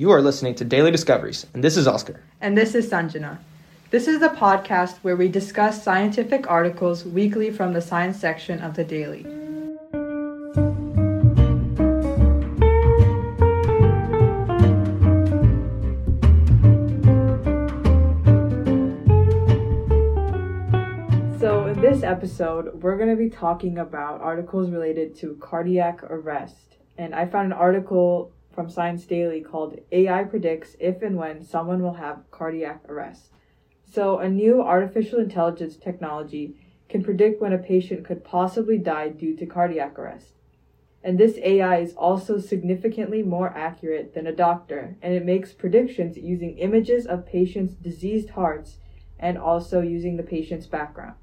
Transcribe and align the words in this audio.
You 0.00 0.12
are 0.12 0.22
listening 0.22 0.54
to 0.54 0.64
Daily 0.64 0.90
Discoveries, 0.90 1.46
and 1.52 1.62
this 1.62 1.76
is 1.76 1.86
Oscar. 1.86 2.22
And 2.40 2.56
this 2.56 2.74
is 2.74 2.88
Sanjana. 2.88 3.36
This 3.90 4.08
is 4.08 4.18
the 4.18 4.30
podcast 4.30 4.96
where 5.02 5.14
we 5.14 5.28
discuss 5.28 5.84
scientific 5.84 6.50
articles 6.50 7.04
weekly 7.04 7.50
from 7.50 7.74
the 7.74 7.82
science 7.82 8.18
section 8.18 8.60
of 8.60 8.76
the 8.76 8.82
Daily. 8.82 9.24
So, 21.38 21.66
in 21.66 21.78
this 21.82 22.02
episode, 22.02 22.82
we're 22.82 22.96
going 22.96 23.10
to 23.10 23.16
be 23.16 23.28
talking 23.28 23.76
about 23.76 24.22
articles 24.22 24.70
related 24.70 25.14
to 25.16 25.36
cardiac 25.42 26.02
arrest. 26.04 26.78
And 26.96 27.14
I 27.14 27.26
found 27.26 27.52
an 27.52 27.58
article 27.58 28.32
from 28.60 28.68
Science 28.68 29.06
Daily 29.06 29.40
called 29.40 29.80
AI 29.90 30.22
Predicts 30.24 30.76
If 30.78 31.00
and 31.00 31.16
When 31.16 31.42
Someone 31.42 31.82
Will 31.82 31.94
Have 31.94 32.30
Cardiac 32.30 32.82
Arrest. 32.90 33.30
So, 33.90 34.18
a 34.18 34.28
new 34.28 34.60
artificial 34.60 35.18
intelligence 35.18 35.78
technology 35.78 36.56
can 36.86 37.02
predict 37.02 37.40
when 37.40 37.54
a 37.54 37.58
patient 37.58 38.04
could 38.04 38.22
possibly 38.22 38.76
die 38.76 39.08
due 39.08 39.34
to 39.38 39.46
cardiac 39.46 39.98
arrest. 39.98 40.34
And 41.02 41.16
this 41.16 41.38
AI 41.38 41.78
is 41.78 41.94
also 41.94 42.38
significantly 42.38 43.22
more 43.22 43.48
accurate 43.56 44.12
than 44.12 44.26
a 44.26 44.36
doctor, 44.36 44.98
and 45.00 45.14
it 45.14 45.24
makes 45.24 45.54
predictions 45.54 46.18
using 46.18 46.58
images 46.58 47.06
of 47.06 47.24
patients' 47.24 47.72
diseased 47.72 48.28
hearts 48.28 48.76
and 49.18 49.38
also 49.38 49.80
using 49.80 50.18
the 50.18 50.22
patient's 50.22 50.66
background. 50.66 51.14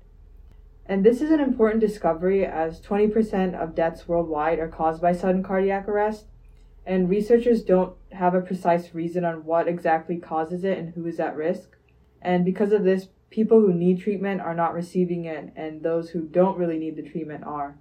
And 0.87 1.05
this 1.05 1.21
is 1.21 1.29
an 1.29 1.39
important 1.39 1.81
discovery 1.81 2.43
as 2.43 2.81
20% 2.81 3.53
of 3.53 3.75
deaths 3.75 4.07
worldwide 4.07 4.57
are 4.57 4.67
caused 4.67 5.03
by 5.03 5.11
sudden 5.11 5.43
cardiac 5.43 5.87
arrest, 5.87 6.25
and 6.87 7.09
researchers 7.09 7.63
don't 7.63 7.93
have 8.13 8.33
a 8.33 8.41
precise 8.41 8.95
reason 8.95 9.25
on 9.25 9.43
what 9.43 9.67
exactly 9.67 10.15
causes 10.17 10.63
it 10.63 10.77
and 10.77 10.93
who 10.93 11.05
is 11.05 11.19
at 11.19 11.35
risk. 11.35 11.75
And 12.21 12.45
because 12.45 12.71
of 12.71 12.85
this, 12.85 13.09
people 13.29 13.59
who 13.59 13.73
need 13.73 13.99
treatment 13.99 14.39
are 14.39 14.55
not 14.55 14.73
receiving 14.73 15.25
it, 15.25 15.51
and 15.57 15.83
those 15.83 16.11
who 16.11 16.21
don't 16.21 16.57
really 16.57 16.79
need 16.79 16.95
the 16.95 17.03
treatment 17.03 17.43
are. 17.43 17.77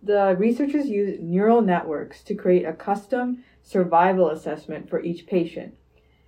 The 0.00 0.36
researchers 0.38 0.86
use 0.86 1.18
neural 1.20 1.62
networks 1.62 2.22
to 2.22 2.34
create 2.36 2.64
a 2.64 2.72
custom 2.72 3.42
survival 3.60 4.30
assessment 4.30 4.88
for 4.88 5.02
each 5.02 5.26
patient, 5.26 5.74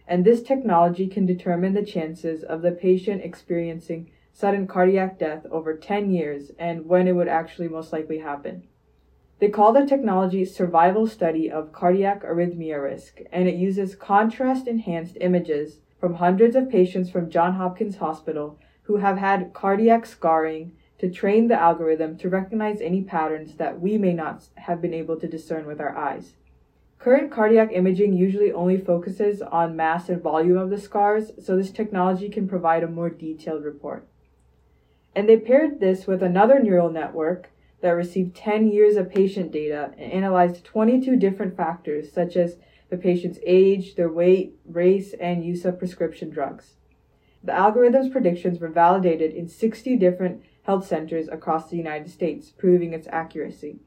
and 0.08 0.24
this 0.24 0.42
technology 0.42 1.06
can 1.06 1.27
determine 1.27 1.74
the 1.74 1.84
chances 1.84 2.42
of 2.42 2.62
the 2.62 2.72
patient 2.72 3.22
experiencing 3.22 4.10
sudden 4.33 4.66
cardiac 4.66 5.16
death 5.16 5.46
over 5.50 5.77
10 5.77 6.10
years 6.10 6.50
and 6.58 6.86
when 6.86 7.06
it 7.06 7.12
would 7.12 7.28
actually 7.28 7.68
most 7.68 7.92
likely 7.92 8.18
happen. 8.18 8.66
They 9.42 9.48
call 9.48 9.72
the 9.72 9.84
technology 9.84 10.44
survival 10.44 11.08
study 11.08 11.50
of 11.50 11.72
cardiac 11.72 12.22
arrhythmia 12.22 12.80
risk, 12.80 13.22
and 13.32 13.48
it 13.48 13.56
uses 13.56 13.96
contrast 13.96 14.68
enhanced 14.68 15.16
images 15.20 15.80
from 15.98 16.14
hundreds 16.14 16.54
of 16.54 16.70
patients 16.70 17.10
from 17.10 17.28
Johns 17.28 17.56
Hopkins 17.56 17.96
Hospital 17.96 18.56
who 18.82 18.98
have 18.98 19.18
had 19.18 19.52
cardiac 19.52 20.06
scarring 20.06 20.76
to 20.98 21.10
train 21.10 21.48
the 21.48 21.60
algorithm 21.60 22.16
to 22.18 22.28
recognize 22.28 22.80
any 22.80 23.02
patterns 23.02 23.56
that 23.56 23.80
we 23.80 23.98
may 23.98 24.12
not 24.12 24.44
have 24.58 24.80
been 24.80 24.94
able 24.94 25.18
to 25.18 25.26
discern 25.26 25.66
with 25.66 25.80
our 25.80 25.96
eyes. 25.98 26.34
Current 27.00 27.32
cardiac 27.32 27.72
imaging 27.72 28.12
usually 28.12 28.52
only 28.52 28.78
focuses 28.78 29.42
on 29.42 29.74
mass 29.74 30.08
and 30.08 30.22
volume 30.22 30.56
of 30.56 30.70
the 30.70 30.78
scars, 30.78 31.33
so 31.44 31.56
this 31.56 31.72
technology 31.72 32.28
can 32.28 32.46
provide 32.46 32.84
a 32.84 32.88
more 32.88 33.11
detailed 33.11 33.64
report. 33.64 34.06
And 35.17 35.28
they 35.28 35.36
paired 35.36 35.80
this 35.80 36.06
with 36.06 36.22
another 36.22 36.61
neural 36.61 36.92
network 36.92 37.48
that 37.82 37.90
received 37.90 38.34
10 38.34 38.68
years 38.68 38.96
of 38.96 39.10
patient 39.10 39.52
data 39.52 39.92
and 39.98 40.12
analyzed 40.12 40.64
22 40.64 41.16
different 41.16 41.56
factors 41.56 42.12
such 42.12 42.36
as 42.36 42.56
the 42.88 42.96
patient's 42.96 43.38
age, 43.44 43.96
their 43.96 44.10
weight, 44.10 44.54
race, 44.64 45.14
and 45.20 45.44
use 45.44 45.64
of 45.64 45.78
prescription 45.78 46.30
drugs. 46.30 46.76
The 47.42 47.52
algorithm's 47.52 48.08
predictions 48.08 48.60
were 48.60 48.68
validated 48.68 49.32
in 49.32 49.48
60 49.48 49.96
different 49.96 50.42
health 50.62 50.86
centers 50.86 51.26
across 51.28 51.68
the 51.68 51.76
United 51.76 52.10
States, 52.10 52.50
proving 52.50 52.92
its 52.92 53.08
accuracy. 53.10 53.80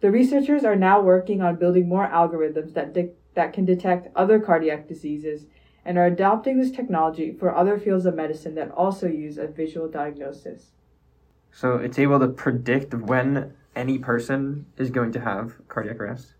The 0.00 0.10
researchers 0.10 0.64
are 0.64 0.76
now 0.76 1.00
working 1.00 1.40
on 1.40 1.56
building 1.56 1.88
more 1.88 2.08
algorithms 2.08 2.74
that, 2.74 2.92
de- 2.92 3.10
that 3.34 3.52
can 3.52 3.64
detect 3.64 4.08
other 4.16 4.40
cardiac 4.40 4.88
diseases 4.88 5.46
and 5.84 5.98
are 5.98 6.06
adopting 6.06 6.58
this 6.58 6.72
technology 6.72 7.32
for 7.32 7.54
other 7.54 7.78
fields 7.78 8.06
of 8.06 8.14
medicine 8.14 8.54
that 8.56 8.70
also 8.72 9.06
use 9.06 9.38
a 9.38 9.46
visual 9.46 9.88
diagnosis. 9.88 10.72
So 11.50 11.76
it's 11.76 11.98
able 11.98 12.20
to 12.20 12.28
predict 12.28 12.94
when 12.94 13.54
any 13.74 13.98
person 13.98 14.66
is 14.76 14.90
going 14.90 15.12
to 15.12 15.20
have 15.20 15.54
cardiac 15.68 16.00
arrest, 16.00 16.34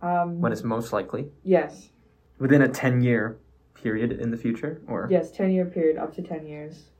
Um, 0.00 0.40
when 0.40 0.52
it's 0.52 0.62
most 0.64 0.92
likely, 0.92 1.30
yes, 1.42 1.90
within 2.38 2.62
a 2.62 2.68
10 2.68 3.00
year 3.02 3.38
period 3.74 4.12
in 4.12 4.30
the 4.30 4.36
future, 4.36 4.80
or 4.86 5.08
yes, 5.10 5.30
10 5.30 5.50
year 5.50 5.64
period, 5.66 5.96
up 5.96 6.14
to 6.14 6.22
10 6.22 6.46
years. 6.46 6.90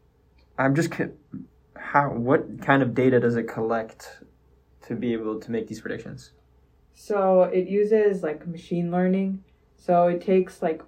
I'm 0.58 0.74
just 0.74 0.90
co- 0.90 1.12
how 1.76 2.10
what 2.10 2.60
kind 2.62 2.82
of 2.82 2.94
data 2.94 3.20
does 3.20 3.36
it 3.36 3.44
collect 3.44 4.20
to 4.86 4.94
be 4.94 5.12
able 5.12 5.38
to 5.40 5.50
make 5.50 5.68
these 5.68 5.80
predictions? 5.80 6.32
So 6.94 7.42
it 7.42 7.68
uses 7.68 8.22
like 8.22 8.46
machine 8.46 8.90
learning. 8.90 9.44
So 9.76 10.08
it 10.08 10.20
takes 10.20 10.62
like 10.62 10.82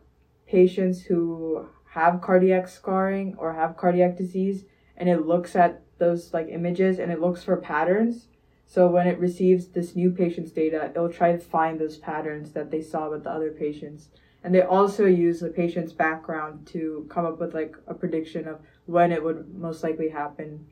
patients 0.47 1.03
who 1.03 1.67
have 1.91 2.21
cardiac 2.21 2.69
scarring 2.69 3.35
or 3.39 3.53
have 3.53 3.77
cardiac 3.77 4.17
disease 4.17 4.65
and 4.97 5.09
it 5.09 5.27
looks 5.27 5.55
at 5.55 5.83
those 5.99 6.33
like 6.33 6.49
images 6.49 6.99
and 6.99 7.13
it 7.13 7.21
looks 7.21 7.45
for 7.45 7.57
patterns. 7.57 8.29
So 8.67 8.87
when 8.87 9.07
it 9.07 9.19
receives 9.19 9.69
this 9.69 9.97
new 9.97 10.11
patient's 10.11 10.51
data, 10.51 10.91
it'll 10.91 11.13
try 11.13 11.33
to 11.33 11.39
find 11.39 11.81
those 11.81 11.97
patterns 11.97 12.53
that 12.53 12.71
they 12.71 12.83
saw 12.83 13.11
with 13.11 13.25
the 13.25 13.31
other 13.31 13.51
patients. 13.51 14.09
And 14.45 14.55
they 14.55 14.63
also 14.63 15.05
use 15.07 15.41
the 15.41 15.49
patient's 15.49 15.93
background 15.93 16.67
to 16.69 17.07
come 17.11 17.25
up 17.25 17.41
with 17.41 17.55
like 17.55 17.77
a 17.87 17.95
prediction 17.95 18.47
of 18.47 18.61
when 18.87 19.11
it 19.11 19.23
would 19.23 19.55
most 19.55 19.83
likely 19.83 20.11
happen. 20.11 20.67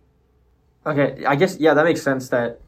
Okay, 0.84 1.24
I 1.24 1.34
guess 1.36 1.58
yeah, 1.58 1.74
that 1.74 1.84
makes 1.84 2.02
sense 2.02 2.28
that 2.28 2.60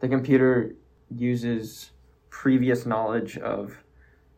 the 0.00 0.08
computer 0.08 0.74
uses 1.14 1.90
previous 2.30 2.86
knowledge 2.86 3.36
of 3.38 3.82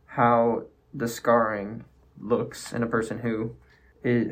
how 0.07 0.65
the 0.93 1.09
scarring 1.09 1.85
looks 2.19 2.73
in 2.73 2.83
a 2.83 2.87
person 2.87 3.19
who 3.21 3.55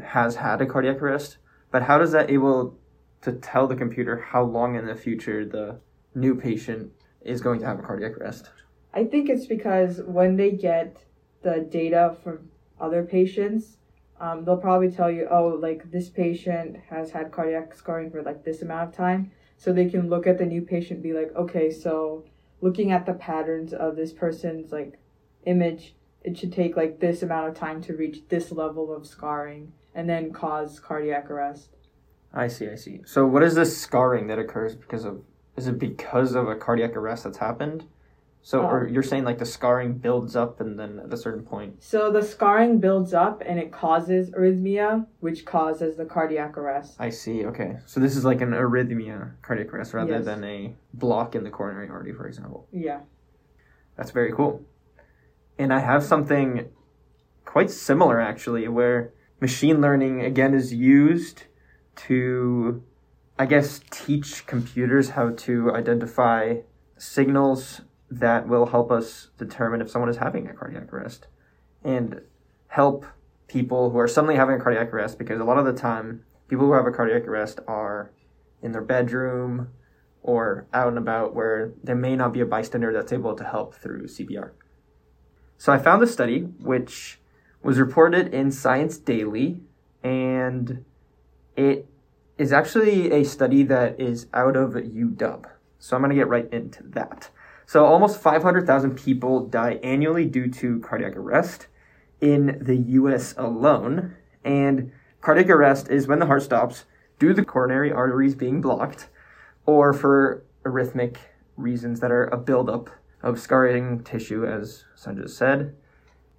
has 0.03 0.37
had 0.37 0.61
a 0.61 0.67
cardiac 0.67 1.01
arrest. 1.03 1.37
But 1.71 1.83
how 1.83 1.99
does 1.99 2.13
that 2.13 2.31
able 2.31 2.77
to 3.23 3.33
tell 3.33 3.67
the 3.67 3.77
computer 3.77 4.17
how 4.17 4.43
long 4.43 4.77
in 4.77 4.87
the 4.87 4.95
future 4.95 5.45
the 5.45 5.81
new 6.15 6.35
patient 6.35 6.93
is 7.23 7.41
going 7.41 7.61
to 7.61 7.67
have 7.67 7.79
a 7.79 7.83
cardiac 7.83 8.17
arrest? 8.19 8.51
I 8.95 9.05
think 9.05 9.29
it's 9.29 9.47
because 9.47 10.01
when 10.07 10.37
they 10.37 10.53
get 10.53 11.05
the 11.43 11.61
data 11.61 12.17
from 12.23 12.51
other 12.81 13.05
patients, 13.05 13.77
um, 14.21 14.45
they'll 14.45 14.57
probably 14.57 14.91
tell 14.91 15.11
you, 15.11 15.29
oh, 15.31 15.59
like 15.61 15.91
this 15.91 16.09
patient 16.09 16.79
has 16.89 17.11
had 17.11 17.31
cardiac 17.31 17.75
scarring 17.75 18.11
for 18.11 18.23
like 18.23 18.45
this 18.45 18.63
amount 18.63 18.89
of 18.89 18.97
time. 18.97 19.33
So 19.59 19.73
they 19.73 19.89
can 19.89 20.09
look 20.09 20.27
at 20.27 20.39
the 20.39 20.47
new 20.47 20.63
patient 20.63 21.03
be 21.03 21.13
like, 21.13 21.35
okay, 21.37 21.71
so 21.71 22.25
looking 22.61 22.93
at 22.93 23.07
the 23.07 23.15
patterns 23.15 23.73
of 23.73 23.97
this 23.97 24.13
person's 24.13 24.73
like 24.73 24.99
image, 25.45 25.95
it 26.23 26.37
should 26.37 26.53
take 26.53 26.77
like 26.77 27.01
this 27.01 27.23
amount 27.23 27.49
of 27.49 27.55
time 27.55 27.83
to 27.83 27.97
reach 27.97 28.29
this 28.29 28.51
level 28.51 28.95
of 28.95 29.07
scarring 29.07 29.73
and 29.95 30.09
then 30.09 30.33
cause 30.33 30.81
cardiac 30.81 31.31
arrest. 31.31 31.76
I 32.37 32.49
see, 32.49 32.69
I 32.69 32.75
see. 32.77 33.01
So 33.07 33.27
what 33.27 33.43
is 33.43 33.55
this 33.55 33.77
scarring 33.77 34.27
that 34.29 34.39
occurs 34.39 34.77
because 34.77 35.05
of 35.05 35.23
is 35.57 35.67
it 35.67 35.79
because 35.79 36.35
of 36.35 36.49
a 36.49 36.55
cardiac 36.55 36.95
arrest 36.95 37.25
that's 37.25 37.39
happened? 37.39 37.85
So 38.43 38.61
or 38.63 38.87
Um, 38.87 38.93
you're 38.93 39.03
saying 39.03 39.25
like 39.25 39.39
the 39.39 39.47
scarring 39.47 39.95
builds 39.95 40.37
up 40.37 40.61
and 40.61 40.79
then 40.79 41.01
at 41.01 41.13
a 41.13 41.17
certain 41.17 41.43
point 41.45 41.83
So 41.83 42.13
the 42.13 42.23
scarring 42.23 42.79
builds 42.79 43.13
up 43.15 43.43
and 43.45 43.59
it 43.59 43.73
causes 43.73 44.31
arrhythmia, 44.33 45.07
which 45.21 45.45
causes 45.47 45.97
the 45.97 46.05
cardiac 46.05 46.57
arrest. 46.59 46.97
I 47.01 47.09
see. 47.11 47.45
Okay, 47.47 47.79
so 47.87 48.01
this 48.01 48.15
is 48.17 48.25
like 48.25 48.43
an 48.43 48.51
arrhythmia 48.51 49.33
cardiac 49.43 49.73
arrest 49.73 49.95
rather 49.95 50.13
Yes. 50.13 50.25
than 50.27 50.45
a 50.45 50.75
block 50.93 51.35
in 51.35 51.43
the 51.43 51.51
coronary 51.51 51.89
artery, 51.89 52.13
for 52.13 52.27
example. 52.29 52.69
Yeah. 52.71 53.01
That's 53.97 54.11
very 54.11 54.33
cool. 54.33 54.63
And 55.59 55.73
I 55.73 55.79
have 55.81 56.05
something 56.05 56.69
quite 57.47 57.71
similar 57.71 58.21
actually, 58.21 58.69
where 58.69 59.13
machine 59.41 59.81
learning 59.81 60.21
again 60.21 60.53
is 60.53 60.73
used 60.75 61.45
to, 61.97 62.83
I 63.39 63.47
guess, 63.47 63.81
teach 63.91 64.47
computers 64.47 65.11
how 65.11 65.31
to 65.31 65.73
identify 65.75 66.59
signals 66.97 67.83
that 68.11 68.49
will 68.49 68.67
help 68.67 68.91
us 68.91 69.29
determine 69.39 69.81
if 69.81 69.91
someone 69.91 70.09
is 70.09 70.19
having 70.19 70.49
a 70.49 70.55
cardiac 70.55 70.93
arrest 70.93 71.27
and 71.83 72.21
help 72.69 73.05
people 73.49 73.91
who 73.91 73.99
are 73.99 74.09
suddenly 74.09 74.37
having 74.37 74.57
a 74.57 74.61
cardiac 74.61 74.93
arrest 74.93 75.19
because 75.19 75.41
a 75.41 75.45
lot 75.45 75.59
of 75.59 75.65
the 75.65 75.73
time 75.73 76.23
people 76.49 76.67
who 76.67 76.73
have 76.73 76.87
a 76.87 76.91
cardiac 76.91 77.27
arrest 77.27 77.61
are 77.67 78.13
in 78.63 78.73
their 78.73 78.83
bedroom 78.83 79.69
or 80.23 80.67
out 80.73 80.89
and 80.89 80.99
about 80.99 81.35
where 81.35 81.73
there 81.83 81.95
may 81.95 82.17
not 82.17 82.33
be 82.33 82.41
a 82.41 82.47
bystander 82.47 82.93
that's 82.93 83.13
able 83.13 83.35
to 83.35 83.45
help 83.45 83.75
through 83.75 84.07
CPR. 84.07 84.51
So 85.59 85.73
I 85.73 85.79
found 85.79 86.03
a 86.03 86.07
study 86.07 86.41
which 86.41 87.21
was 87.63 87.79
reported 87.79 88.35
in 88.35 88.51
Science 88.51 88.99
Daily 88.99 89.61
and 90.03 90.85
it 91.57 91.89
is 92.39 92.53
actually 92.53 93.11
a 93.11 93.25
study 93.25 93.63
that 93.65 93.99
is 93.99 94.27
out 94.35 94.57
of 94.57 94.73
UW. 94.73 95.45
So 95.79 95.97
I'm 95.97 96.03
going 96.03 96.11
to 96.11 96.17
get 96.17 96.29
right 96.29 96.53
into 96.53 96.83
that. 96.85 97.31
So 97.67 97.85
almost 97.85 98.21
500,000 98.21 98.95
people 98.97 99.47
die 99.47 99.81
annually 99.83 100.27
due 100.27 100.51
to 100.51 100.81
cardiac 100.81 101.17
arrest 101.17 101.67
in 102.21 102.59
the 102.61 102.77
US 102.77 103.35
alone. 103.37 104.15
And 104.45 104.93
cardiac 105.21 105.51
arrest 105.51 105.89
is 105.89 106.07
when 106.07 106.19
the 106.19 106.27
heart 106.27 106.43
stops 106.43 106.85
due 107.19 107.29
to 107.29 107.35
the 107.35 107.45
coronary 107.45 107.91
arteries 107.91 108.35
being 108.35 108.61
blocked 108.61 109.09
or 109.65 109.93
for 109.93 110.45
arrhythmic 110.65 111.17
reasons 111.57 112.01
that 112.01 112.13
are 112.13 112.27
a 112.27 112.37
buildup 112.37 112.91
of 113.23 113.41
scarring 113.41 114.05
tissue, 114.05 114.47
as 114.47 114.85
Sanjay 114.97 115.29
said. 115.29 115.75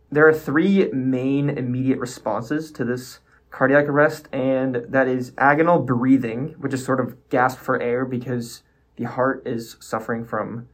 There 0.10 0.28
are 0.28 0.34
three 0.34 0.90
main 0.92 1.50
immediate 1.50 2.00
responses 2.00 2.72
to 2.74 2.86
this 2.86 3.20
cardiac 3.50 3.86
arrest, 3.86 4.28
and 4.32 4.86
that 4.90 5.08
is 5.08 5.32
agonal 5.32 5.86
breathing, 5.86 6.56
which 6.60 6.74
is 6.74 6.84
sort 6.84 7.00
of 7.00 7.30
gasp 7.30 7.60
for 7.60 7.82
air 7.82 8.06
because 8.06 8.64
the 8.98 9.06
heart 9.06 9.44
is 9.46 9.78
suffering 9.80 10.26
from 10.26 10.68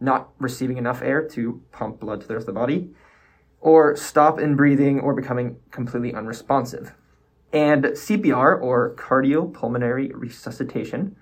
not 0.00 0.30
receiving 0.38 0.76
enough 0.76 1.02
air 1.02 1.26
to 1.26 1.62
pump 1.72 2.00
blood 2.00 2.20
to 2.20 2.26
the 2.26 2.34
rest 2.34 2.48
of 2.48 2.54
the 2.54 2.60
body, 2.60 2.90
or 3.60 3.96
stop 3.96 4.38
in 4.38 4.54
breathing 4.54 5.00
or 5.00 5.14
becoming 5.14 5.56
completely 5.70 6.14
unresponsive. 6.14 6.92
And 7.52 7.84
CPR, 7.84 8.60
or 8.60 8.94
cardiopulmonary 8.96 10.10
resuscitation, 10.14 11.16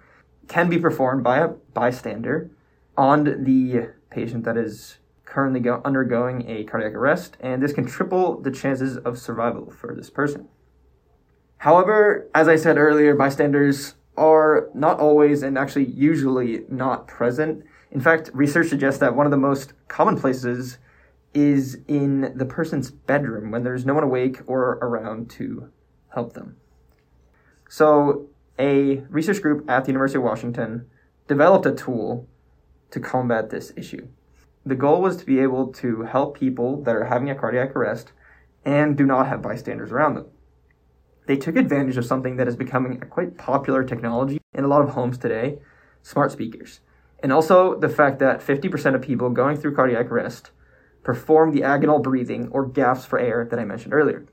can 0.48 0.68
be 0.68 0.78
performed 0.78 1.22
by 1.22 1.38
a 1.38 1.48
bystander 1.48 2.50
on 2.96 3.44
the 3.44 3.90
patient 4.10 4.44
that 4.44 4.56
is 4.56 4.98
currently 5.24 5.60
go- 5.60 5.80
undergoing 5.84 6.48
a 6.48 6.64
cardiac 6.64 6.94
arrest, 6.94 7.36
and 7.40 7.62
this 7.62 7.72
can 7.72 7.86
triple 7.86 8.40
the 8.40 8.50
chances 8.50 8.96
of 8.98 9.18
survival 9.18 9.70
for 9.70 9.94
this 9.94 10.10
person. 10.10 10.48
However, 11.58 12.28
as 12.34 12.48
I 12.48 12.56
said 12.56 12.76
earlier, 12.76 13.14
bystanders 13.14 13.94
are 14.16 14.68
not 14.74 15.00
always 15.00 15.42
and 15.42 15.58
actually 15.58 15.86
usually 15.86 16.64
not 16.68 17.08
present. 17.08 17.64
In 17.90 18.00
fact, 18.00 18.30
research 18.32 18.68
suggests 18.68 19.00
that 19.00 19.16
one 19.16 19.26
of 19.26 19.30
the 19.30 19.36
most 19.36 19.72
common 19.88 20.18
places 20.18 20.78
is 21.32 21.78
in 21.88 22.32
the 22.36 22.44
person's 22.44 22.90
bedroom 22.90 23.50
when 23.50 23.64
there's 23.64 23.84
no 23.84 23.94
one 23.94 24.04
awake 24.04 24.40
or 24.46 24.78
around 24.80 25.28
to 25.30 25.70
help 26.10 26.34
them. 26.34 26.56
So, 27.68 28.28
a 28.58 28.98
research 29.08 29.42
group 29.42 29.68
at 29.68 29.84
the 29.84 29.90
University 29.90 30.18
of 30.18 30.24
Washington 30.24 30.86
developed 31.26 31.66
a 31.66 31.72
tool 31.72 32.28
to 32.92 33.00
combat 33.00 33.50
this 33.50 33.72
issue. 33.76 34.06
The 34.64 34.76
goal 34.76 35.02
was 35.02 35.16
to 35.16 35.26
be 35.26 35.40
able 35.40 35.72
to 35.74 36.02
help 36.02 36.38
people 36.38 36.82
that 36.84 36.94
are 36.94 37.06
having 37.06 37.28
a 37.28 37.34
cardiac 37.34 37.74
arrest 37.74 38.12
and 38.64 38.96
do 38.96 39.04
not 39.04 39.26
have 39.26 39.42
bystanders 39.42 39.90
around 39.90 40.14
them. 40.14 40.26
They 41.26 41.36
took 41.36 41.56
advantage 41.56 41.96
of 41.96 42.04
something 42.04 42.36
that 42.36 42.48
is 42.48 42.56
becoming 42.56 43.00
a 43.00 43.06
quite 43.06 43.38
popular 43.38 43.82
technology 43.82 44.40
in 44.52 44.64
a 44.64 44.68
lot 44.68 44.82
of 44.82 44.90
homes 44.90 45.18
today 45.18 45.58
smart 46.02 46.30
speakers. 46.30 46.80
And 47.22 47.32
also 47.32 47.78
the 47.78 47.88
fact 47.88 48.18
that 48.18 48.40
50% 48.40 48.94
of 48.94 49.00
people 49.00 49.30
going 49.30 49.56
through 49.56 49.74
cardiac 49.74 50.10
arrest 50.10 50.50
perform 51.02 51.52
the 51.52 51.62
agonal 51.62 52.02
breathing 52.02 52.48
or 52.48 52.66
gasps 52.66 53.06
for 53.06 53.18
air 53.18 53.46
that 53.50 53.58
I 53.58 53.64
mentioned 53.64 53.94
earlier. 53.94 54.26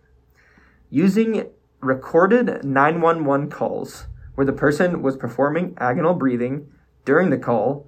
Using 0.90 1.50
recorded 1.80 2.64
911 2.64 3.50
calls 3.50 4.08
where 4.36 4.46
the 4.46 4.54
person 4.54 5.02
was 5.02 5.16
performing 5.16 5.76
agonal 5.76 6.18
breathing 6.18 6.68
during 7.06 7.30
the 7.30 7.38
call, 7.38 7.88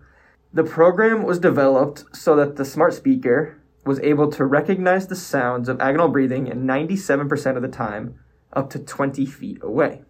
the 0.53 0.63
program 0.63 1.23
was 1.23 1.39
developed 1.39 2.05
so 2.15 2.35
that 2.35 2.55
the 2.55 2.65
smart 2.65 2.93
speaker 2.93 3.59
was 3.85 3.99
able 3.99 4.31
to 4.31 4.45
recognize 4.45 5.07
the 5.07 5.15
sounds 5.15 5.67
of 5.67 5.77
agonal 5.79 6.11
breathing 6.11 6.47
in 6.47 6.65
97% 6.65 7.55
of 7.55 7.61
the 7.61 7.67
time 7.67 8.17
up 8.55 8.69
to 8.71 8.79
20 8.79 9.25
feet 9.25 9.59
away. 9.61 10.03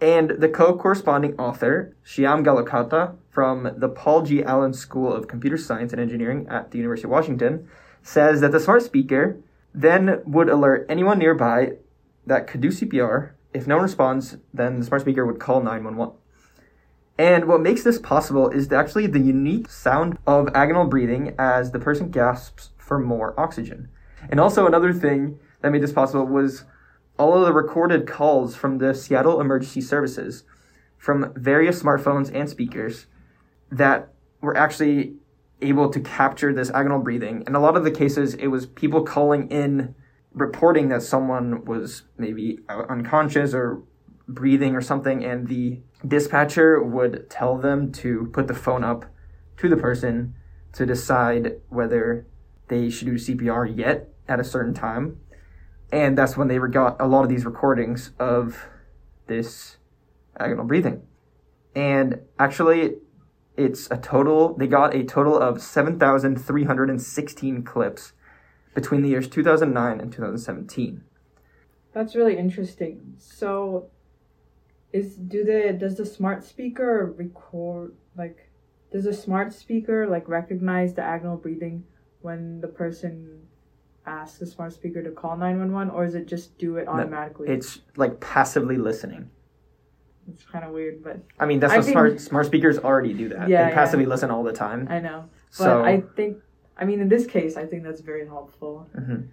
And 0.00 0.30
the 0.30 0.48
co 0.48 0.76
corresponding 0.76 1.38
author, 1.38 1.96
Shyam 2.04 2.44
Gollakota 2.44 3.16
from 3.30 3.70
the 3.76 3.88
Paul 3.88 4.22
G. 4.22 4.42
Allen 4.42 4.72
School 4.72 5.12
of 5.12 5.28
Computer 5.28 5.56
Science 5.56 5.92
and 5.92 6.00
Engineering 6.00 6.46
at 6.48 6.70
the 6.70 6.78
University 6.78 7.06
of 7.06 7.10
Washington, 7.10 7.68
says 8.02 8.40
that 8.40 8.52
the 8.52 8.60
smart 8.60 8.82
speaker 8.82 9.38
then 9.72 10.20
would 10.24 10.48
alert 10.48 10.86
anyone 10.88 11.18
nearby 11.18 11.72
that 12.26 12.46
could 12.46 12.60
do 12.60 12.68
CPR. 12.68 13.30
If 13.52 13.66
no 13.66 13.76
one 13.76 13.84
responds, 13.84 14.36
then 14.52 14.78
the 14.78 14.84
smart 14.84 15.02
speaker 15.02 15.24
would 15.24 15.38
call 15.38 15.62
911. 15.62 16.16
And 17.16 17.46
what 17.46 17.60
makes 17.60 17.84
this 17.84 17.98
possible 17.98 18.50
is 18.50 18.72
actually 18.72 19.06
the 19.06 19.20
unique 19.20 19.70
sound 19.70 20.18
of 20.26 20.46
agonal 20.46 20.90
breathing 20.90 21.34
as 21.38 21.70
the 21.70 21.78
person 21.78 22.10
gasps 22.10 22.70
for 22.76 22.98
more 22.98 23.38
oxygen. 23.38 23.88
And 24.28 24.40
also, 24.40 24.66
another 24.66 24.92
thing 24.92 25.38
that 25.60 25.70
made 25.70 25.82
this 25.82 25.92
possible 25.92 26.26
was 26.26 26.64
all 27.18 27.34
of 27.34 27.44
the 27.44 27.52
recorded 27.52 28.06
calls 28.06 28.56
from 28.56 28.78
the 28.78 28.94
Seattle 28.94 29.40
Emergency 29.40 29.80
Services 29.80 30.44
from 30.98 31.32
various 31.36 31.82
smartphones 31.82 32.34
and 32.34 32.48
speakers 32.48 33.06
that 33.70 34.12
were 34.40 34.56
actually 34.56 35.14
able 35.60 35.90
to 35.90 36.00
capture 36.00 36.52
this 36.52 36.70
agonal 36.70 37.02
breathing. 37.02 37.44
In 37.46 37.54
a 37.54 37.60
lot 37.60 37.76
of 37.76 37.84
the 37.84 37.90
cases, 37.90 38.34
it 38.34 38.48
was 38.48 38.66
people 38.66 39.02
calling 39.02 39.48
in 39.50 39.94
reporting 40.32 40.88
that 40.88 41.02
someone 41.02 41.64
was 41.64 42.02
maybe 42.18 42.58
unconscious 42.68 43.54
or 43.54 43.82
breathing 44.26 44.74
or 44.74 44.80
something, 44.80 45.24
and 45.24 45.48
the 45.48 45.80
dispatcher 46.06 46.82
would 46.82 47.30
tell 47.30 47.56
them 47.56 47.92
to 47.92 48.28
put 48.32 48.48
the 48.48 48.54
phone 48.54 48.82
up 48.82 49.04
to 49.58 49.68
the 49.68 49.76
person 49.76 50.34
to 50.72 50.84
decide 50.84 51.60
whether 51.68 52.26
they 52.68 52.90
should 52.90 53.06
do 53.06 53.14
CPR 53.14 53.76
yet 53.76 54.12
at 54.26 54.40
a 54.40 54.44
certain 54.44 54.74
time 54.74 55.18
and 55.94 56.18
that's 56.18 56.36
when 56.36 56.48
they 56.48 56.58
got 56.58 57.00
a 57.00 57.06
lot 57.06 57.22
of 57.22 57.28
these 57.28 57.44
recordings 57.44 58.10
of 58.18 58.66
this 59.28 59.76
agonal 60.40 60.66
breathing. 60.66 61.02
And 61.76 62.22
actually, 62.36 62.96
it's 63.56 63.88
a 63.92 63.96
total, 63.96 64.56
they 64.56 64.66
got 64.66 64.92
a 64.92 65.04
total 65.04 65.38
of 65.38 65.62
7,316 65.62 67.62
clips 67.62 68.12
between 68.74 69.02
the 69.02 69.10
years 69.10 69.28
2009 69.28 70.00
and 70.00 70.10
2017. 70.10 71.04
That's 71.92 72.16
really 72.16 72.36
interesting. 72.36 73.14
So, 73.18 73.86
is 74.92 75.14
do 75.14 75.44
they 75.44 75.70
does 75.72 75.96
the 75.96 76.06
smart 76.06 76.44
speaker 76.44 77.14
record 77.16 77.94
like 78.16 78.50
does 78.92 79.04
the 79.04 79.12
smart 79.12 79.52
speaker 79.52 80.06
like 80.06 80.28
recognize 80.28 80.94
the 80.94 81.02
agonal 81.02 81.40
breathing 81.40 81.84
when 82.20 82.60
the 82.60 82.68
person 82.68 83.40
ask 84.06 84.38
the 84.38 84.46
smart 84.46 84.72
speaker 84.72 85.02
to 85.02 85.10
call 85.10 85.36
911 85.36 85.90
or 85.94 86.04
is 86.04 86.14
it 86.14 86.26
just 86.26 86.56
do 86.58 86.76
it 86.76 86.88
automatically? 86.88 87.48
It's 87.48 87.80
like 87.96 88.20
passively 88.20 88.76
listening. 88.76 89.30
It's 90.32 90.44
kind 90.44 90.64
of 90.64 90.72
weird, 90.72 91.02
but 91.02 91.20
I 91.38 91.46
mean 91.46 91.60
that's 91.60 91.72
I 91.72 91.76
what 91.76 91.84
think, 91.84 91.94
smart 91.94 92.20
smart 92.20 92.46
speakers 92.46 92.78
already 92.78 93.12
do 93.12 93.28
that. 93.30 93.48
Yeah, 93.48 93.68
they 93.68 93.74
passively 93.74 94.04
yeah. 94.04 94.10
listen 94.10 94.30
all 94.30 94.42
the 94.42 94.52
time. 94.52 94.86
I 94.90 95.00
know, 95.00 95.28
but 95.58 95.64
so, 95.64 95.84
I 95.84 96.02
think 96.16 96.38
I 96.78 96.84
mean 96.84 97.00
in 97.00 97.08
this 97.08 97.26
case 97.26 97.56
I 97.56 97.66
think 97.66 97.82
that's 97.82 98.00
very 98.00 98.26
helpful. 98.26 98.88
Mm-hmm. 98.96 99.26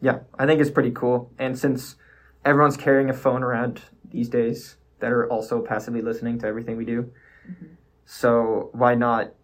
Yeah, 0.00 0.20
I 0.38 0.46
think 0.46 0.60
it's 0.60 0.70
pretty 0.70 0.92
cool, 0.92 1.30
and 1.38 1.58
since 1.58 1.96
everyone's 2.44 2.76
carrying 2.76 3.10
a 3.10 3.14
phone 3.14 3.42
around 3.42 3.82
these 4.10 4.28
days 4.28 4.76
that 5.00 5.12
are 5.12 5.30
also 5.30 5.60
passively 5.60 6.00
listening 6.00 6.38
to 6.38 6.46
everything 6.46 6.76
we 6.76 6.84
do, 6.84 7.10
mm-hmm. 7.50 7.66
so 8.06 8.70
why 8.72 8.94
not? 8.94 9.34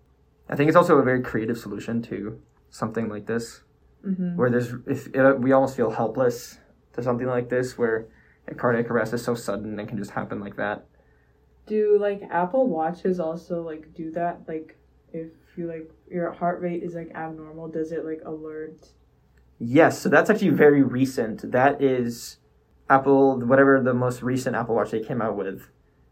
I 0.48 0.56
think 0.56 0.68
it's 0.68 0.76
also 0.76 0.98
a 0.98 1.02
very 1.02 1.20
creative 1.20 1.58
solution 1.58 2.00
to 2.02 2.40
something 2.70 3.08
like 3.08 3.26
this 3.26 3.62
mm-hmm. 4.06 4.36
where 4.36 4.50
there's 4.50 4.72
if 4.86 5.08
it, 5.14 5.40
we 5.40 5.52
almost 5.52 5.76
feel 5.76 5.90
helpless 5.90 6.58
to 6.94 7.02
something 7.02 7.26
like 7.26 7.48
this 7.48 7.78
where 7.78 8.06
a 8.48 8.54
cardiac 8.54 8.90
arrest 8.90 9.14
is 9.14 9.24
so 9.24 9.34
sudden 9.34 9.78
and 9.78 9.88
can 9.88 9.98
just 9.98 10.12
happen 10.12 10.40
like 10.40 10.56
that. 10.56 10.86
Do 11.66 11.96
like 12.00 12.22
Apple 12.30 12.68
Watches 12.68 13.20
also 13.20 13.62
like 13.62 13.94
do 13.94 14.10
that? 14.12 14.42
Like 14.48 14.76
if 15.12 15.30
you 15.56 15.66
like 15.66 15.90
your 16.10 16.32
heart 16.32 16.60
rate 16.60 16.82
is 16.82 16.94
like 16.94 17.12
abnormal, 17.14 17.68
does 17.68 17.92
it 17.92 18.04
like 18.04 18.20
alert? 18.24 18.88
Yes, 19.58 20.00
so 20.00 20.08
that's 20.08 20.28
actually 20.28 20.50
very 20.50 20.82
recent. 20.82 21.52
That 21.52 21.80
is 21.80 22.38
Apple 22.90 23.40
whatever 23.40 23.80
the 23.80 23.94
most 23.94 24.22
recent 24.22 24.56
Apple 24.56 24.74
Watch 24.74 24.90
they 24.90 25.00
came 25.00 25.22
out 25.22 25.36
with 25.36 25.68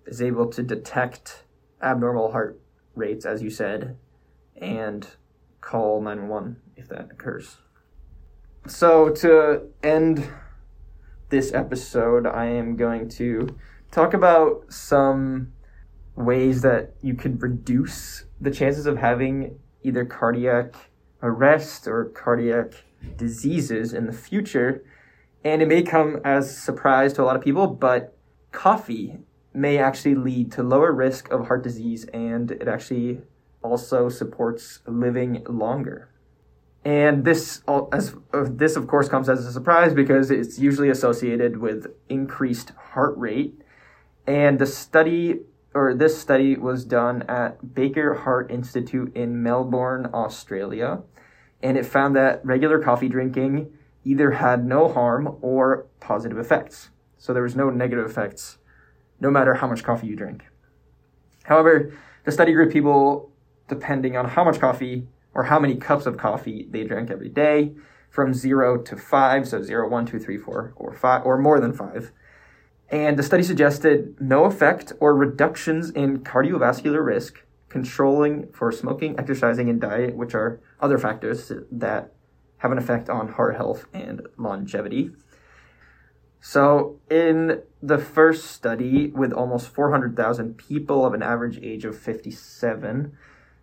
is 0.07 0.23
able 0.23 0.47
to 0.49 0.63
detect 0.63 1.45
abnormal 1.83 2.33
heart 2.33 2.61
rates 2.95 3.25
as 3.25 3.43
you 3.43 3.51
said 3.51 3.97
and 4.57 5.07
call 5.61 6.01
911 6.01 6.57
if 6.77 6.89
that 6.89 7.11
occurs. 7.11 7.59
So, 8.71 9.09
to 9.09 9.63
end 9.83 10.31
this 11.29 11.53
episode, 11.53 12.25
I 12.25 12.47
am 12.47 12.77
going 12.77 13.09
to 13.09 13.57
talk 13.91 14.15
about 14.15 14.73
some 14.73 15.53
ways 16.15 16.63
that 16.63 16.95
you 17.03 17.15
could 17.15 17.43
reduce 17.43 18.27
the 18.41 18.53
chances 18.53 18.87
of 18.87 18.99
having 18.99 19.59
either 19.83 20.05
cardiac 20.05 20.77
arrest 21.21 21.89
or 21.89 22.05
cardiac 22.05 22.85
diseases 23.17 23.93
in 23.93 24.07
the 24.07 24.13
future. 24.13 24.85
And 25.43 25.63
it 25.63 25.67
may 25.67 25.83
come 25.83 26.21
as 26.25 26.49
a 26.49 26.55
surprise 26.55 27.13
to 27.15 27.23
a 27.23 27.25
lot 27.25 27.35
of 27.35 27.43
people, 27.43 27.67
but 27.67 28.17
coffee 28.53 29.19
may 29.53 29.79
actually 29.79 30.15
lead 30.15 30.53
to 30.53 30.63
lower 30.63 30.93
risk 30.93 31.29
of 31.33 31.49
heart 31.49 31.65
disease 31.65 32.05
and 32.15 32.53
it 32.53 32.69
actually 32.69 33.23
also 33.63 34.09
supports 34.09 34.79
living 34.87 35.45
longer. 35.49 36.10
And 36.85 37.25
this, 37.25 37.63
as 37.93 38.17
uh, 38.33 38.47
this 38.49 38.77
of 38.77 38.87
course 38.87 39.09
comes 39.09 39.29
as 39.29 39.45
a 39.47 39.53
surprise 39.53 39.93
because 39.93 40.31
it's 40.31 40.59
usually 40.59 40.89
associated 40.89 41.59
with 41.59 41.87
increased 42.09 42.71
heart 42.93 43.17
rate. 43.19 43.61
And 44.27 44.59
the 44.59 44.67
study 44.67 45.41
or 45.75 45.95
this 45.95 46.19
study 46.19 46.57
was 46.57 46.85
done 46.85 47.23
at 47.29 47.75
Baker 47.75 48.15
Heart 48.15 48.51
Institute 48.51 49.15
in 49.15 49.43
Melbourne, 49.43 50.11
Australia, 50.13 51.03
and 51.63 51.77
it 51.77 51.87
found 51.87 52.17
that 52.17 52.45
regular 52.45 52.81
coffee 52.81 53.09
drinking 53.09 53.71
either 54.05 54.33
had 54.33 54.65
no 54.65 54.89
harm 54.93 55.37
or 55.43 55.87
positive 56.01 56.39
effects. 56.39 56.91
So 57.19 57.33
there 57.33 57.43
was 57.43 57.55
no 57.55 57.71
negative 57.71 58.07
effects 58.07 58.59
no 59.21 59.31
matter 59.31 59.55
how 59.55 59.69
much 59.69 59.85
coffee 59.85 60.07
you 60.07 60.17
drink. 60.17 60.45
However, 61.45 61.93
the 62.25 62.33
study 62.33 62.53
group 62.53 62.73
people 62.73 63.31
depending 63.69 64.17
on 64.17 64.25
how 64.25 64.43
much 64.43 64.59
coffee 64.59 65.07
or 65.35 65.45
how 65.45 65.59
many 65.59 65.77
cups 65.77 66.07
of 66.07 66.17
coffee 66.17 66.67
they 66.71 66.85
drank 66.85 67.11
every 67.11 67.29
day 67.29 67.73
from 68.11 68.35
zero 68.35 68.77
to 68.77 68.97
five, 68.97 69.47
so 69.47 69.63
zero, 69.63 69.89
one, 69.89 70.05
two, 70.05 70.19
three, 70.19 70.37
four, 70.37 70.73
or 70.77 70.93
five, 70.93 71.25
or 71.25 71.39
more 71.39 71.61
than 71.61 71.73
five. 71.73 72.13
And 72.91 73.17
the 73.17 73.23
study 73.23 73.45
suggested 73.45 74.17
no 74.21 74.45
effect 74.45 74.93
or 74.99 75.15
reductions 75.15 75.91
in 75.91 76.25
cardiovascular 76.25 77.05
risk, 77.05 77.45
controlling 77.69 78.49
for 78.53 78.73
smoking, 78.73 79.17
exercising, 79.17 79.69
and 79.71 79.81
diet, 79.81 80.17
which 80.17 80.35
are 80.35 80.61
other 80.81 80.99
factors 80.99 81.53
that 81.71 82.13
have 82.59 82.73
an 82.73 82.79
effect 82.79 83.09
on 83.09 83.29
heart 83.29 83.55
health 83.55 83.87
and 83.93 84.27
longevity. 84.37 85.11
So, 86.41 86.99
in 87.11 87.63
the 87.83 87.99
first 87.99 88.47
study, 88.47 89.09
with 89.09 89.33
almost 89.33 89.69
400,000 89.69 90.57
people 90.57 91.07
of 91.07 91.15
an 91.15 91.23
average 91.23 91.59
age 91.63 91.85
of 91.85 91.97
57, 91.97 93.17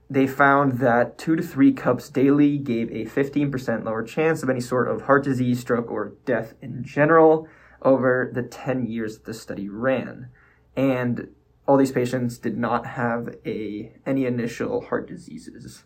they 0.10 0.26
found 0.26 0.80
that 0.80 1.18
two 1.18 1.36
to 1.36 1.44
three 1.44 1.74
cups 1.74 2.10
daily 2.10 2.58
gave 2.58 2.90
a 2.92 3.06
15% 3.06 3.84
lower 3.84 4.04
chance 4.04 4.42
of 4.42 4.50
any 4.50 4.62
sort 4.62 4.88
of 4.88 5.04
heart 5.04 5.24
disease, 5.24 5.60
stroke, 5.60 5.92
or 5.92 6.14
death 6.26 6.54
in 6.62 6.84
general 6.84 7.48
over 7.82 8.32
the 8.34 8.44
10 8.44 8.86
years 8.86 9.16
that 9.16 9.26
the 9.26 9.34
study 9.34 9.68
ran. 9.68 10.30
And 10.76 11.30
all 11.68 11.78
these 11.78 11.92
patients 11.92 12.38
did 12.38 12.58
not 12.58 12.86
have 12.86 13.36
a, 13.46 13.92
any 14.06 14.26
initial 14.26 14.82
heart 14.82 15.08
diseases. 15.08 15.84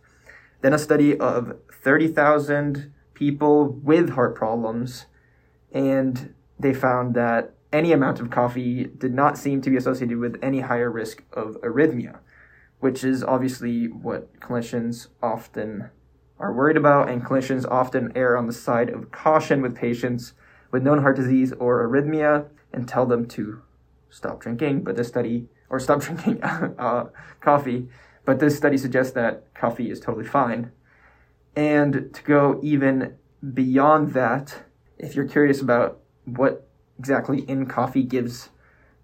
Then 0.62 0.74
a 0.74 0.78
study 0.78 1.18
of 1.18 1.58
30,000 1.74 2.94
people 3.16 3.68
with 3.68 4.12
heart 4.12 4.36
problems, 4.36 5.08
and 5.72 6.36
they 6.60 6.74
found 6.74 7.16
that 7.16 7.56
any 7.74 7.92
amount 7.92 8.20
of 8.20 8.30
coffee 8.30 8.86
did 8.86 9.14
not 9.14 9.38
seem 9.38 9.62
to 9.62 9.70
be 9.70 9.78
associated 9.78 10.18
with 10.18 10.38
any 10.44 10.60
higher 10.60 10.92
risk 10.92 11.24
of 11.34 11.56
arrhythmia, 11.62 12.20
which 12.82 13.04
is 13.04 13.24
obviously 13.24 13.86
what 13.86 14.40
clinicians 14.40 15.08
often 15.22 15.90
are 16.40 16.52
worried 16.52 16.76
about, 16.78 17.08
and 17.10 17.24
clinicians 17.24 17.66
often 17.70 18.12
err 18.16 18.36
on 18.36 18.48
the 18.48 18.54
side 18.54 18.90
of 18.90 19.12
caution 19.12 19.62
with 19.62 19.76
patients 19.76 20.34
with 20.72 20.84
known 20.84 21.02
heart 21.02 21.16
disease 21.16 21.54
or 21.54 21.88
arrhythmia 21.88 22.48
and 22.74 22.88
tell 22.88 23.06
them 23.06 23.28
to 23.28 23.62
stop 24.10 24.42
drinking. 24.42 24.84
But 24.84 24.96
this 24.96 25.08
study, 25.08 25.48
or 25.70 25.80
stop 25.80 26.02
drinking 26.02 26.42
uh, 26.44 27.10
coffee, 27.40 27.88
but 28.26 28.40
this 28.40 28.58
study 28.58 28.78
suggests 28.78 29.14
that 29.14 29.54
coffee 29.54 29.92
is 29.92 30.00
totally 30.00 30.26
fine. 30.26 30.72
And 31.56 32.14
to 32.14 32.24
go 32.24 32.60
even 32.64 33.16
beyond 33.54 34.14
that, 34.14 34.64
if 34.98 35.16
you're 35.16 35.28
curious 35.28 35.62
about 35.62 36.00
what 36.26 36.68
exactly 36.98 37.42
in 37.42 37.68
coffee 37.68 38.04
gives 38.04 38.50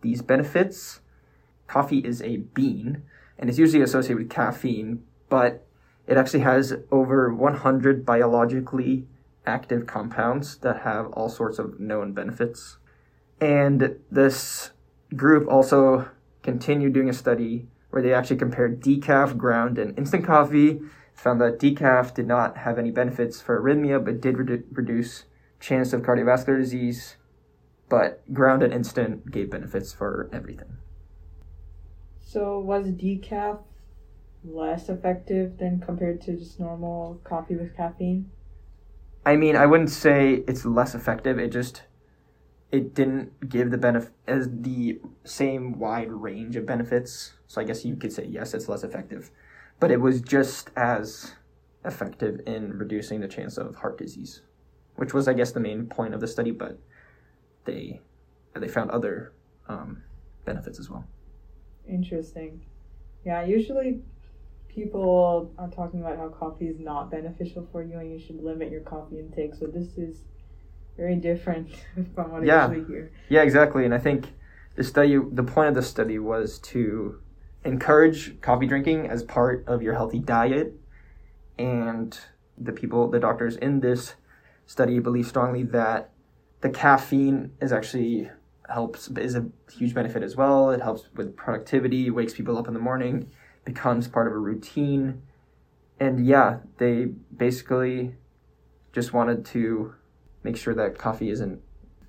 these 0.02 0.22
benefits, 0.24 1.02
coffee 1.68 2.00
is 2.00 2.22
a 2.24 2.38
bean 2.38 3.04
and 3.40 3.50
it's 3.50 3.60
usually 3.60 3.84
associated 3.84 4.18
with 4.18 4.30
caffeine, 4.30 5.04
but 5.30 5.66
it 6.08 6.18
actually 6.18 6.40
has 6.40 6.74
over 6.92 7.34
100 7.34 8.06
biologically 8.06 9.06
active 9.46 9.88
compounds 9.88 10.58
that 10.58 10.82
have 10.82 11.08
all 11.14 11.30
sorts 11.30 11.60
of 11.60 11.80
known 11.80 12.14
benefits. 12.14 12.78
And 13.40 13.98
this 14.12 14.72
group 15.16 15.48
also 15.50 16.10
continued 16.44 16.94
doing 16.94 17.10
a 17.10 17.14
study 17.14 17.68
where 17.90 18.02
they 18.02 18.14
actually 18.14 18.38
compared 18.38 18.82
decaf, 18.82 19.38
ground, 19.38 19.78
and 19.78 19.98
instant 19.98 20.26
coffee. 20.26 20.80
Found 21.16 21.42
that 21.42 21.60
decaf 21.60 22.14
did 22.14 22.28
not 22.28 22.58
have 22.58 22.78
any 22.78 22.92
benefits 22.92 23.42
for 23.42 23.60
arrhythmia, 23.60 24.04
but 24.04 24.22
did 24.22 24.36
redu- 24.36 24.64
reduce 24.72 25.26
chance 25.60 25.94
of 25.94 26.02
cardiovascular 26.02 26.58
disease. 26.60 27.16
But 27.90 28.22
ground 28.34 28.64
and 28.64 28.74
instant 28.74 29.32
gave 29.32 29.50
benefits 29.50 29.94
for 29.94 30.30
everything. 30.32 30.78
So 32.28 32.60
was 32.60 32.88
decaf 32.88 33.60
less 34.44 34.90
effective 34.90 35.58
than 35.60 35.80
compared 35.80 36.20
to 36.24 36.36
just 36.36 36.60
normal 36.60 37.22
coffee 37.24 37.56
with 37.56 37.74
caffeine? 37.78 38.30
I 39.26 39.38
mean, 39.38 39.56
I 39.56 39.66
wouldn't 39.66 39.92
say 39.92 40.44
it's 40.46 40.66
less 40.66 40.94
effective. 40.94 41.40
It 41.40 41.54
just 41.54 41.84
it 42.70 42.94
didn't 42.94 43.48
give 43.50 43.72
the 43.72 43.78
benefit 43.78 44.12
as 44.28 44.50
the 44.52 45.00
same 45.24 45.80
wide 45.80 46.12
range 46.12 46.58
of 46.58 46.66
benefits. 46.66 47.32
So 47.48 47.62
I 47.62 47.64
guess 47.64 47.86
you 47.86 47.96
could 47.96 48.12
say 48.12 48.26
yes, 48.26 48.54
it's 48.54 48.68
less 48.68 48.84
effective, 48.84 49.32
but 49.80 49.90
it 49.90 50.02
was 50.02 50.20
just 50.20 50.70
as 50.76 51.36
effective 51.86 52.42
in 52.46 52.78
reducing 52.78 53.22
the 53.22 53.30
chance 53.30 53.58
of 53.58 53.76
heart 53.76 53.98
disease, 53.98 54.42
which 54.98 55.14
was 55.14 55.30
I 55.30 55.34
guess 55.34 55.54
the 55.54 55.62
main 55.62 55.86
point 55.86 56.14
of 56.14 56.20
the 56.20 56.28
study. 56.28 56.52
But 56.52 56.78
they 57.64 58.02
they 58.54 58.68
found 58.68 58.92
other 58.92 59.32
um, 59.70 60.04
benefits 60.44 60.78
as 60.78 60.90
well. 60.90 61.06
Interesting. 61.88 62.62
Yeah, 63.26 63.46
usually 63.46 64.02
people 64.68 65.52
are 65.58 65.70
talking 65.70 66.02
about 66.02 66.18
how 66.18 66.30
coffee 66.30 66.68
is 66.68 66.80
not 66.80 67.10
beneficial 67.10 67.68
for 67.72 67.84
you 67.84 67.98
and 68.00 68.12
you 68.12 68.20
should 68.20 68.44
limit 68.44 68.72
your 68.72 68.82
coffee 68.82 69.20
intake. 69.20 69.56
So 69.56 69.66
this 69.66 69.98
is 69.98 70.22
very 70.96 71.16
different 71.16 71.70
from 72.16 72.32
what 72.32 72.44
Yeah. 72.46 72.66
I 72.68 72.70
usually 72.70 72.88
hear. 72.88 73.12
Yeah, 73.30 73.42
exactly. 73.42 73.86
And 73.86 73.94
I 73.94 73.98
think 73.98 74.34
the 74.76 74.84
study, 74.84 75.18
the 75.32 75.44
point 75.44 75.70
of 75.70 75.76
the 75.76 75.82
study 75.82 76.20
was 76.20 76.60
to 76.60 77.20
encourage 77.66 78.40
coffee 78.42 78.68
drinking 78.68 79.08
as 79.08 79.24
part 79.24 79.64
of 79.68 79.82
your 79.82 79.96
healthy 79.96 80.20
diet. 80.20 80.74
And 81.58 82.18
the 82.58 82.72
people, 82.72 83.10
the 83.10 83.20
doctors 83.20 83.56
in 83.58 83.80
this 83.80 84.16
study 84.66 85.00
believe 85.00 85.26
strongly 85.28 85.64
that 85.64 86.12
the 86.62 86.70
caffeine 86.70 87.52
is 87.62 87.72
actually 87.72 88.30
helps 88.70 89.08
is 89.10 89.36
a 89.36 89.48
huge 89.72 89.94
benefit 89.94 90.24
as 90.24 90.36
well. 90.36 90.72
It 90.72 90.82
helps 90.82 91.08
with 91.16 91.36
productivity, 91.36 92.10
wakes 92.10 92.34
people 92.34 92.58
up 92.58 92.68
in 92.68 92.74
the 92.74 92.80
morning, 92.80 93.32
becomes 93.66 94.08
part 94.08 94.28
of 94.28 94.34
a 94.34 94.38
routine. 94.38 95.22
And 96.00 96.26
yeah, 96.26 96.60
they 96.78 97.06
basically 97.36 98.16
just 98.94 99.14
wanted 99.14 99.46
to 99.48 99.96
make 100.44 100.58
sure 100.58 100.74
that 100.74 100.98
coffee 100.98 101.30
isn't 101.30 101.62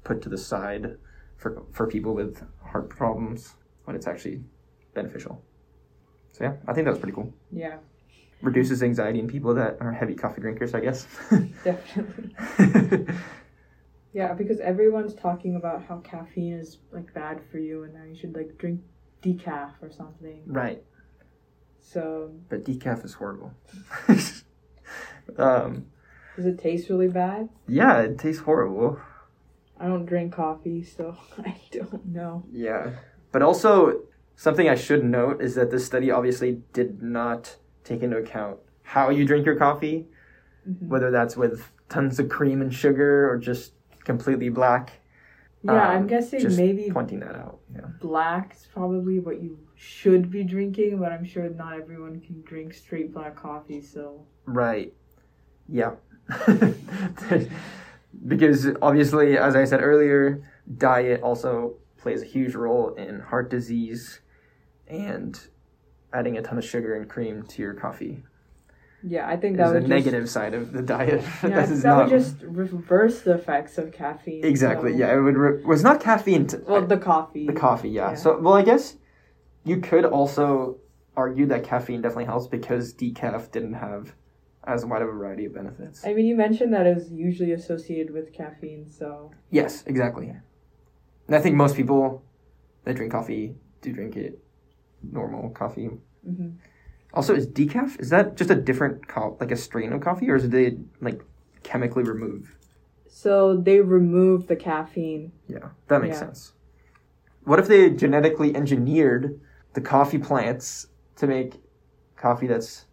put 0.04 0.22
to 0.22 0.28
the 0.28 0.38
side 0.38 0.96
for 1.36 1.62
for 1.72 1.86
people 1.86 2.14
with 2.14 2.42
heart 2.62 2.88
problems 2.88 3.54
when 3.84 3.96
it's 3.96 4.06
actually 4.06 4.42
beneficial. 4.94 5.42
So 6.32 6.44
yeah, 6.44 6.54
I 6.66 6.72
think 6.72 6.84
that 6.84 6.90
was 6.90 6.98
pretty 6.98 7.14
cool. 7.14 7.32
Yeah, 7.50 7.78
Reduces 8.40 8.82
anxiety 8.82 9.18
in 9.18 9.26
people 9.26 9.52
that 9.54 9.78
are 9.80 9.92
heavy 9.92 10.14
coffee 10.14 10.40
drinkers, 10.40 10.72
I 10.72 10.80
guess. 10.80 11.06
definitely. 11.64 12.34
Yeah, 14.12 14.32
because 14.32 14.58
everyone's 14.60 15.14
talking 15.14 15.56
about 15.56 15.84
how 15.84 15.98
caffeine 15.98 16.54
is 16.54 16.78
like 16.92 17.12
bad 17.14 17.40
for 17.50 17.58
you 17.58 17.84
and 17.84 17.94
now 17.94 18.04
you 18.04 18.14
should 18.16 18.34
like 18.34 18.56
drink 18.58 18.80
decaf 19.22 19.72
or 19.82 19.90
something. 19.90 20.42
right, 20.46 20.82
So 21.80 22.32
but 22.48 22.64
decaf 22.64 23.04
is 23.04 23.14
horrible. 23.14 23.52
um, 25.36 25.86
does 26.36 26.46
it 26.46 26.58
taste 26.58 26.88
really 26.88 27.08
bad? 27.08 27.48
yeah, 27.66 28.00
it 28.00 28.18
tastes 28.18 28.42
horrible. 28.42 28.98
I 29.80 29.86
don't 29.86 30.06
drink 30.06 30.32
coffee, 30.34 30.82
so 30.82 31.16
I 31.38 31.56
don't 31.70 32.06
know. 32.06 32.44
Yeah. 32.50 32.90
But 33.30 33.42
also, 33.42 34.00
something 34.36 34.68
I 34.68 34.74
should 34.74 35.04
note 35.04 35.40
is 35.40 35.54
that 35.54 35.70
this 35.70 35.84
study 35.84 36.10
obviously 36.10 36.62
did 36.72 37.02
not 37.02 37.56
take 37.84 38.02
into 38.02 38.16
account 38.16 38.58
how 38.82 39.10
you 39.10 39.24
drink 39.24 39.44
your 39.46 39.56
coffee, 39.56 40.06
Mhm. 40.68 40.88
whether 40.88 41.10
that's 41.10 41.36
with 41.36 41.70
tons 41.88 42.18
of 42.18 42.28
cream 42.28 42.60
and 42.60 42.72
sugar 42.74 43.30
or 43.30 43.38
just 43.38 43.72
completely 44.08 44.48
black. 44.48 44.92
Yeah, 45.62 45.72
Um, 45.72 45.96
I'm 45.96 46.06
guessing 46.06 46.56
maybe 46.56 46.90
Pointing 46.90 47.20
that 47.20 47.34
out. 47.34 47.58
Yeah. 47.74 47.88
black's 48.00 48.66
probably 48.72 49.18
what 49.20 49.42
you 49.42 49.58
should 49.74 50.30
be 50.30 50.42
drinking, 50.42 50.98
but 50.98 51.12
I'm 51.12 51.24
sure 51.24 51.48
not 51.50 51.74
everyone 51.74 52.20
can 52.20 52.42
drink 52.42 52.72
straight 52.72 53.12
black 53.12 53.36
coffee, 53.36 53.82
so 53.82 54.24
Right. 54.46 54.94
Yeah. 55.68 55.92
because 58.26 58.68
obviously, 58.80 59.36
as 59.36 59.54
I 59.54 59.64
said 59.64 59.82
earlier, 59.82 60.42
diet 60.78 61.20
also 61.22 61.74
plays 61.98 62.22
a 62.22 62.24
huge 62.26 62.54
role 62.54 62.94
in 62.94 63.20
heart 63.20 63.50
disease 63.50 64.20
and 64.86 65.38
adding 66.14 66.38
a 66.38 66.42
ton 66.42 66.56
of 66.56 66.64
sugar 66.64 66.94
and 66.94 67.08
cream 67.10 67.42
to 67.42 67.60
your 67.62 67.74
coffee 67.74 68.22
yeah, 69.02 69.28
I 69.28 69.36
think 69.36 69.54
is 69.54 69.58
that 69.58 69.70
a 69.70 69.72
would 69.74 69.80
just, 69.82 69.90
negative 69.90 70.28
side 70.28 70.54
of 70.54 70.72
the 70.72 70.82
diet. 70.82 71.22
Yeah, 71.42 71.48
that 71.50 71.70
is 71.70 71.82
that 71.82 71.88
not 71.88 71.98
would 72.10 72.10
just 72.18 72.42
reverse 72.42 73.20
the 73.22 73.34
effects 73.34 73.78
of 73.78 73.92
caffeine. 73.92 74.44
exactly. 74.44 74.92
so- 74.92 74.98
Yeah, 74.98 75.16
it 75.16 75.20
would. 75.20 75.36
Re- 75.36 75.62
was 75.64 75.82
not 75.82 76.00
caffeine. 76.00 76.46
T- 76.46 76.56
Well, 76.66 76.86
the 76.86 76.96
coffee. 76.98 77.46
the 77.46 77.52
coffee. 77.52 77.90
Yeah. 77.90 78.10
Yeah. 78.10 78.16
So, 78.16 78.38
well, 78.40 78.54
I 78.54 78.62
guess 78.62 78.96
you 79.64 79.80
could 79.80 80.04
also 80.04 80.78
argue 81.16 81.46
that 81.46 81.64
caffeine 81.64 82.00
definitely 82.02 82.24
helps 82.26 82.46
because 82.46 82.94
decaf 82.94 83.50
didn't 83.50 83.74
have 83.74 84.14
as 84.64 84.84
wide 84.84 85.02
of 85.02 85.08
a 85.08 85.12
variety 85.12 85.46
of 85.46 85.54
benefits. 85.54 86.04
I 86.06 86.12
mean, 86.14 86.26
you 86.26 86.36
mentioned 86.36 86.72
that 86.74 86.86
it 86.86 86.94
was 86.94 87.10
usually 87.10 87.52
associated 87.52 88.12
with 88.12 88.32
caffeine, 88.32 88.90
so 88.90 89.30
Yes, 89.50 89.82
exactly. 89.86 90.28
And 91.26 91.34
I 91.36 91.40
think 91.40 91.56
most 91.56 91.74
people 91.76 92.22
that 92.84 92.96
drink 92.96 93.12
coffee 93.12 93.56
do 93.80 93.92
drink 93.92 94.16
it 94.16 94.38
normal 95.02 95.50
coffee. 95.50 95.90
hmm 96.24 96.48
Also, 97.14 97.34
is 97.34 97.46
decaf 97.46 97.98
is 98.00 98.10
that 98.10 98.36
just 98.36 98.50
a 98.50 98.54
different 98.54 99.08
co- 99.08 99.36
like 99.40 99.50
a 99.50 99.56
strain 99.56 99.92
of 99.92 100.00
coffee, 100.00 100.28
or 100.30 100.36
is 100.36 100.44
it 100.44 100.78
like 101.00 101.22
chemically 101.62 102.02
remove? 102.04 102.56
So 103.06 103.56
they 103.56 103.80
remove 103.80 104.46
the 104.46 104.56
caffeine. 104.56 105.32
Yeah, 105.48 105.70
that 105.88 106.02
makes 106.02 106.16
Yeah. 106.16 106.20
sense. 106.26 106.52
What 107.44 107.58
if 107.58 107.66
they 107.66 107.90
genetically 107.90 108.54
engineered 108.54 109.40
the 109.72 109.80
coffee 109.80 110.18
plants 110.18 110.88
to 111.16 111.26
make 111.26 111.62
coffee 112.16 112.46
that's 112.46 112.84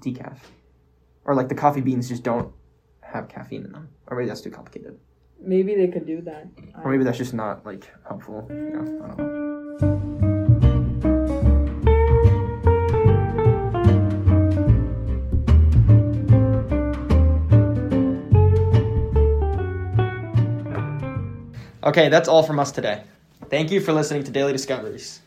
decaf, 0.00 0.38
or 1.24 1.34
like 1.34 1.48
the 1.48 1.54
coffee 1.54 1.80
beans 1.80 2.08
just 2.08 2.22
don't 2.22 2.52
have 3.00 3.28
caffeine 3.28 3.64
in 3.64 3.72
them, 3.72 3.88
or 4.08 4.16
maybe 4.16 4.28
that's 4.28 4.42
too 4.42 4.50
complicated, 4.50 4.98
Maybe 5.40 5.74
they 5.74 5.88
could 5.88 6.06
do 6.06 6.20
that. 6.22 6.46
or 6.84 6.90
maybe 6.90 7.04
that's 7.04 7.18
just 7.18 7.32
not 7.34 7.64
like 7.64 7.90
helpful. 8.06 8.46
You 8.50 8.56
know, 8.56 8.80
I 9.04 9.06
don't 9.08 9.18
know. 9.18 9.55
Okay, 21.86 22.08
that's 22.08 22.28
all 22.28 22.42
from 22.42 22.58
us 22.58 22.72
today. 22.72 23.04
Thank 23.48 23.70
you 23.70 23.80
for 23.80 23.92
listening 23.92 24.24
to 24.24 24.32
Daily 24.32 24.52
Discoveries. 24.52 25.20